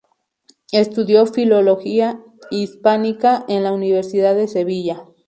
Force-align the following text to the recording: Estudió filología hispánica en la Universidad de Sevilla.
Estudió 0.71 1.27
filología 1.27 2.19
hispánica 2.49 3.45
en 3.47 3.63
la 3.63 3.71
Universidad 3.71 4.33
de 4.33 4.47
Sevilla. 4.47 5.05